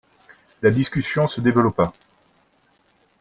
[0.63, 1.93] La discussion se développa.